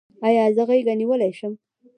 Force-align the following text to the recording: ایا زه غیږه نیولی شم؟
ایا 0.27 0.43
زه 0.55 0.63
غیږه 0.69 0.93
نیولی 1.01 1.31
شم؟ 1.39 1.53